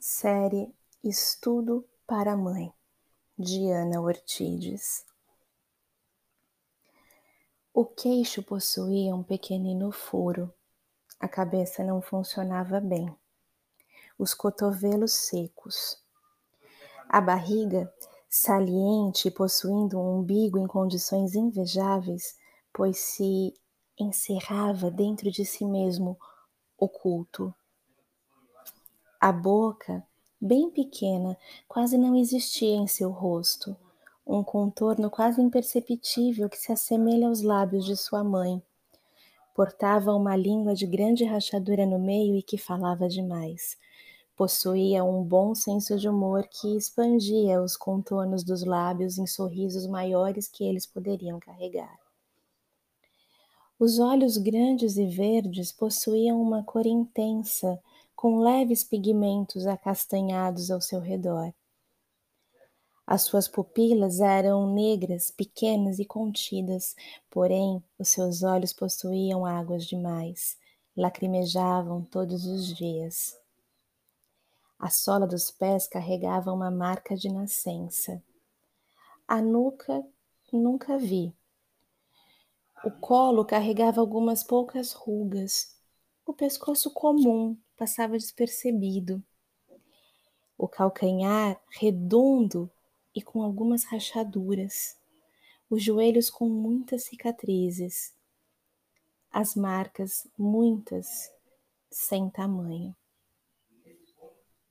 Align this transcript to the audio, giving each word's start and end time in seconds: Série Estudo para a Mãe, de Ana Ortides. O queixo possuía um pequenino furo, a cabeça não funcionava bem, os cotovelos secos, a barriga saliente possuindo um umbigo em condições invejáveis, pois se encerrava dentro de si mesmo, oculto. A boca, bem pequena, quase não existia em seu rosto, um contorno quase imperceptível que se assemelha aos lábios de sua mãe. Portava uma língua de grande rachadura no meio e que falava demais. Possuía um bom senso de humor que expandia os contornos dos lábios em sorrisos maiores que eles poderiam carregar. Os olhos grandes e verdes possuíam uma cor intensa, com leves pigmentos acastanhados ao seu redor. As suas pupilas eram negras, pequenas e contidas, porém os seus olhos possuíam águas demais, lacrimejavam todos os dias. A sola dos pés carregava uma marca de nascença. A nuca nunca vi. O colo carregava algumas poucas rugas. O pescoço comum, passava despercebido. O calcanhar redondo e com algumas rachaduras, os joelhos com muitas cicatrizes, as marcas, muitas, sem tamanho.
Série 0.00 0.72
Estudo 1.02 1.84
para 2.06 2.34
a 2.34 2.36
Mãe, 2.36 2.72
de 3.36 3.68
Ana 3.72 4.00
Ortides. 4.00 5.04
O 7.74 7.84
queixo 7.84 8.40
possuía 8.44 9.12
um 9.12 9.24
pequenino 9.24 9.90
furo, 9.90 10.54
a 11.18 11.26
cabeça 11.26 11.82
não 11.82 12.00
funcionava 12.00 12.78
bem, 12.78 13.12
os 14.16 14.34
cotovelos 14.34 15.12
secos, 15.12 16.00
a 17.08 17.20
barriga 17.20 17.92
saliente 18.30 19.32
possuindo 19.32 19.98
um 19.98 20.20
umbigo 20.20 20.60
em 20.60 20.66
condições 20.68 21.34
invejáveis, 21.34 22.38
pois 22.72 22.98
se 22.98 23.52
encerrava 23.98 24.92
dentro 24.92 25.28
de 25.28 25.44
si 25.44 25.64
mesmo, 25.64 26.16
oculto. 26.78 27.52
A 29.20 29.32
boca, 29.32 30.06
bem 30.40 30.70
pequena, 30.70 31.36
quase 31.66 31.98
não 31.98 32.14
existia 32.14 32.76
em 32.76 32.86
seu 32.86 33.10
rosto, 33.10 33.76
um 34.24 34.44
contorno 34.44 35.10
quase 35.10 35.42
imperceptível 35.42 36.48
que 36.48 36.56
se 36.56 36.70
assemelha 36.70 37.26
aos 37.26 37.42
lábios 37.42 37.84
de 37.84 37.96
sua 37.96 38.22
mãe. 38.22 38.62
Portava 39.56 40.14
uma 40.14 40.36
língua 40.36 40.72
de 40.72 40.86
grande 40.86 41.24
rachadura 41.24 41.84
no 41.84 41.98
meio 41.98 42.36
e 42.36 42.44
que 42.44 42.56
falava 42.56 43.08
demais. 43.08 43.76
Possuía 44.36 45.02
um 45.02 45.24
bom 45.24 45.52
senso 45.52 45.98
de 45.98 46.08
humor 46.08 46.46
que 46.48 46.76
expandia 46.76 47.60
os 47.60 47.76
contornos 47.76 48.44
dos 48.44 48.62
lábios 48.62 49.18
em 49.18 49.26
sorrisos 49.26 49.84
maiores 49.88 50.46
que 50.46 50.62
eles 50.62 50.86
poderiam 50.86 51.40
carregar. 51.40 51.98
Os 53.80 53.98
olhos 53.98 54.36
grandes 54.36 54.96
e 54.96 55.06
verdes 55.06 55.72
possuíam 55.72 56.40
uma 56.40 56.62
cor 56.62 56.86
intensa, 56.86 57.80
com 58.18 58.40
leves 58.40 58.82
pigmentos 58.82 59.64
acastanhados 59.64 60.72
ao 60.72 60.80
seu 60.80 60.98
redor. 60.98 61.54
As 63.06 63.22
suas 63.22 63.46
pupilas 63.46 64.18
eram 64.18 64.74
negras, 64.74 65.30
pequenas 65.30 66.00
e 66.00 66.04
contidas, 66.04 66.96
porém 67.30 67.80
os 67.96 68.08
seus 68.08 68.42
olhos 68.42 68.72
possuíam 68.72 69.46
águas 69.46 69.86
demais, 69.86 70.58
lacrimejavam 70.96 72.02
todos 72.02 72.44
os 72.44 72.74
dias. 72.74 73.38
A 74.80 74.90
sola 74.90 75.24
dos 75.24 75.52
pés 75.52 75.86
carregava 75.86 76.52
uma 76.52 76.72
marca 76.72 77.14
de 77.14 77.32
nascença. 77.32 78.20
A 79.28 79.40
nuca 79.40 80.04
nunca 80.52 80.98
vi. 80.98 81.32
O 82.84 82.90
colo 82.90 83.44
carregava 83.44 84.00
algumas 84.00 84.42
poucas 84.42 84.90
rugas. 84.90 85.72
O 86.26 86.34
pescoço 86.34 86.92
comum, 86.92 87.56
passava 87.78 88.18
despercebido. 88.18 89.22
O 90.58 90.66
calcanhar 90.66 91.60
redondo 91.70 92.68
e 93.14 93.22
com 93.22 93.42
algumas 93.42 93.84
rachaduras, 93.84 94.98
os 95.70 95.82
joelhos 95.82 96.28
com 96.28 96.48
muitas 96.48 97.04
cicatrizes, 97.04 98.12
as 99.30 99.54
marcas, 99.54 100.26
muitas, 100.36 101.30
sem 101.90 102.28
tamanho. 102.28 102.94